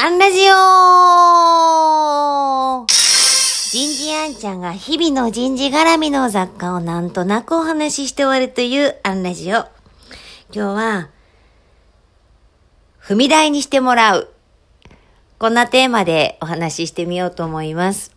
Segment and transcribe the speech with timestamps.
[0.00, 0.46] アンラジオ
[3.72, 9.56] 人事アンちゃんが日々の人事絡みの雑貨をなんとなくお話しして終わるというアンラジオ。
[9.56, 9.66] 今
[10.52, 11.08] 日は、
[13.02, 14.32] 踏み台にしてもらう。
[15.40, 18.14] こんなテーマでお話ししてみようと思います。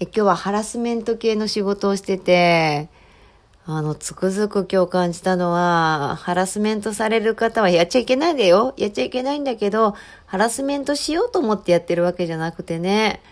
[0.00, 2.88] え今日はハラスメント系の仕事をしてて、
[3.66, 8.72] あの、つくづく今日感じたのは、ハラスメントされる方はやっちゃいけないんだよ。
[8.78, 13.22] やっちゃいけないんだけど、ハラスメントしようと思ってやってるわけじゃなくてね。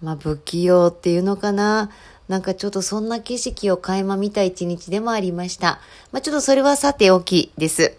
[0.00, 1.90] まあ、不器用っていうのかな。
[2.28, 5.80] なんかちょっとそんな景色を垣間見た一日でもありました。
[6.12, 7.94] まあ、ちょっとそれはさておきです。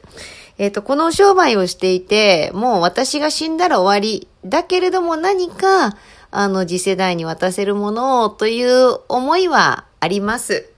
[0.58, 4.30] えっ、ー、と、この商売をしていて、もう私が死んだら終わり。
[4.46, 5.98] だけれども何か、
[6.32, 10.70] あの、次世代に渡せるものをという思いはあります。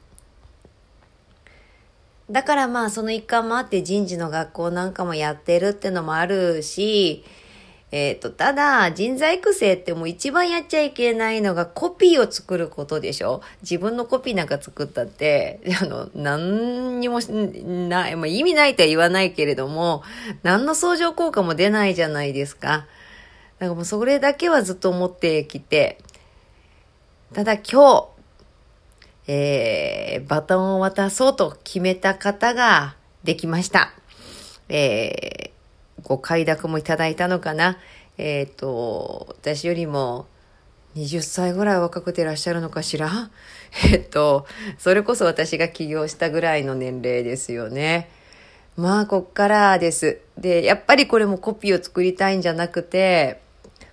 [2.30, 7.24] だからまあその一環もあって人事の学校なんかもやってるってのもあるし、
[7.92, 20.04] えっ、ー、と、ただ人材育成ってもう一番やっちゃいけないのがコピーを作ることでしょ自分のコピーなんか作ったって、 あの、何にもない、まあ、意味ないとは言わないけれども、
[20.44, 22.70] 何の相乗効果も出ないじゃないですか。
[22.70, 22.86] だか
[23.60, 25.98] らもうそれだけはずっと思ってきて、
[27.34, 28.15] ただ今日、
[29.28, 33.92] えー、バトンを渡そうと決めた方ができました。
[34.70, 37.78] えー、ご快諾もいただいたのかな。
[38.18, 40.28] えっ、ー、と、私よりも
[40.96, 43.30] 20歳ぐらい若くていらっしゃるのかしら？
[43.92, 44.46] えっと、
[44.78, 48.10] それこそ私が起業したぐらいの年齢ですよね。
[48.78, 50.20] まあ、こっからです。
[50.38, 53.42] で、やっぱりこれもコピーを作りたいんじゃなくて、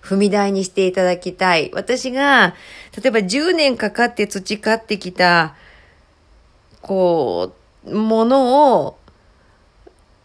[0.03, 1.71] 踏み台にしていただきたい。
[1.73, 2.55] 私が、
[3.01, 5.55] 例えば10年かかって培ってきた、
[6.81, 7.53] こ
[7.85, 8.97] う、ものを、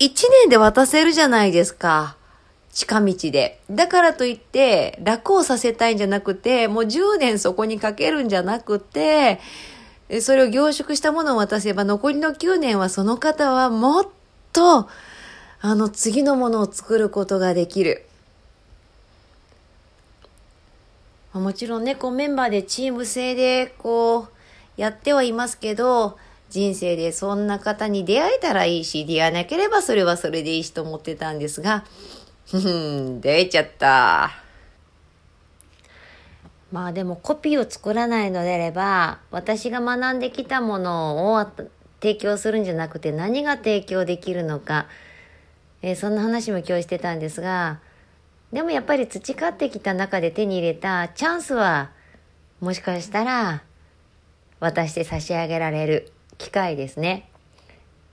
[0.00, 0.10] 1
[0.42, 2.16] 年で渡せるじゃないですか。
[2.72, 3.60] 近道で。
[3.70, 9.38] だからといって、楽をさせたいんじゃなくて、もう10年そこにかけるんじゃなくて、
[10.20, 14.06] それを凝縮したものを渡せば、残りの9年はその方はもっ
[14.52, 14.88] と、
[15.60, 18.08] あの、次のものを作ることができる。
[21.40, 24.28] もちろんね、こうメンバーでチーム制でこう
[24.76, 26.18] やってはいますけど、
[26.50, 31.84] 人生でそんな方に出会えたらいいし、出会えなければそれはそれでいいしと思ってたんですが、
[32.50, 34.30] ふん、出会えちゃった。
[36.72, 41.46] まあでもコピーを作らないのであれば、私が学んできたものを
[42.00, 44.86] 提供するんじゃなくて何が提供できるのか、
[45.82, 47.80] えー、そんな話も今日してたんですが、
[48.52, 51.90] でもやっぱり培ってきた中で手に入れたチャンスは
[52.60, 53.62] もしかしたら
[54.60, 57.28] 渡して差し上げられる機会ですね。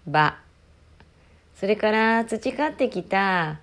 [0.06, 0.38] 場。
[1.56, 3.60] それから培ってきた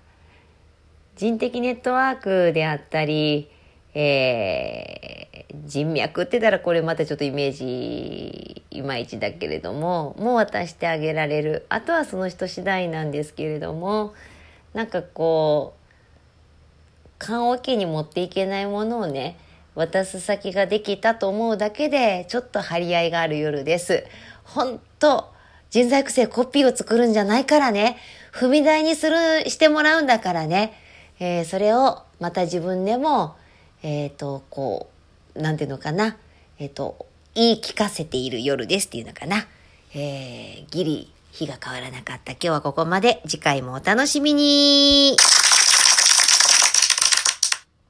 [1.15, 3.49] 人的ネットワークであったり、
[3.93, 11.65] えー、人脈って言ったらこれまたちょっとイメージいまいちだけれども、もう渡してあげられる。
[11.69, 14.13] あとはその人次第なんですけれども、
[14.73, 15.82] なんかこう、
[17.23, 19.37] 棺桶に持っていけないものをね、
[19.75, 24.05] 渡す先ができたと思うだけで、ちょっと張り合いがある夜です。
[24.43, 25.31] 本当
[25.69, 27.97] 人材育成コピーを作るんじゃないからね、
[28.33, 30.73] 踏み台にする、してもらうんだからね、
[31.19, 33.37] えー、それをまた自分でも、
[33.83, 34.89] えっ、ー、と、こ
[35.33, 36.17] う、なんていうのかな、
[36.59, 39.47] えっ、ー、と、言い聞かせている夜ですっていうのかな。
[39.95, 43.21] えー、ギリ、日が変わらなかった今日はここまで。
[43.27, 45.15] 次回もお楽しみに